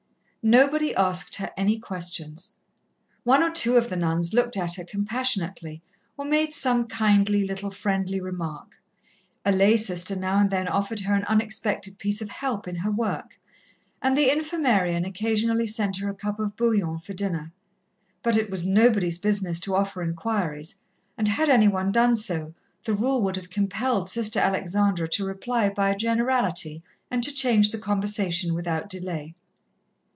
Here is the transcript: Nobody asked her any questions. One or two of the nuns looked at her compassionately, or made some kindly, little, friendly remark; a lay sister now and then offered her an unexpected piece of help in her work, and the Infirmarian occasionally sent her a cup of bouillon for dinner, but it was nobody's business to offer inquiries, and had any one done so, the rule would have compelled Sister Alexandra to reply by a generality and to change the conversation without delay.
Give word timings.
Nobody 0.43 0.95
asked 0.95 1.35
her 1.35 1.51
any 1.55 1.77
questions. 1.77 2.55
One 3.23 3.43
or 3.43 3.51
two 3.51 3.75
of 3.75 3.89
the 3.89 3.95
nuns 3.95 4.33
looked 4.33 4.57
at 4.57 4.73
her 4.73 4.83
compassionately, 4.83 5.83
or 6.17 6.25
made 6.25 6.51
some 6.51 6.87
kindly, 6.87 7.45
little, 7.45 7.69
friendly 7.69 8.19
remark; 8.19 8.75
a 9.45 9.51
lay 9.51 9.77
sister 9.77 10.15
now 10.15 10.39
and 10.39 10.49
then 10.49 10.67
offered 10.67 11.01
her 11.01 11.13
an 11.13 11.25
unexpected 11.25 11.99
piece 11.99 12.23
of 12.23 12.29
help 12.29 12.67
in 12.67 12.77
her 12.77 12.89
work, 12.89 13.37
and 14.01 14.17
the 14.17 14.29
Infirmarian 14.31 15.05
occasionally 15.05 15.67
sent 15.67 15.97
her 15.97 16.09
a 16.09 16.15
cup 16.15 16.39
of 16.39 16.55
bouillon 16.57 16.97
for 16.97 17.13
dinner, 17.13 17.51
but 18.23 18.35
it 18.35 18.49
was 18.49 18.65
nobody's 18.65 19.19
business 19.19 19.59
to 19.59 19.75
offer 19.75 20.01
inquiries, 20.01 20.73
and 21.19 21.27
had 21.27 21.49
any 21.49 21.67
one 21.67 21.91
done 21.91 22.15
so, 22.15 22.51
the 22.85 22.95
rule 22.95 23.21
would 23.21 23.35
have 23.35 23.51
compelled 23.51 24.09
Sister 24.09 24.39
Alexandra 24.39 25.07
to 25.09 25.23
reply 25.23 25.69
by 25.69 25.91
a 25.91 25.95
generality 25.95 26.81
and 27.11 27.23
to 27.23 27.31
change 27.31 27.69
the 27.69 27.77
conversation 27.77 28.55
without 28.55 28.89
delay. 28.89 29.35